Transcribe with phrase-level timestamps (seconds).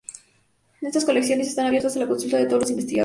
[0.81, 2.99] Estas colecciones están abiertas a la consulta de todos los investigadores.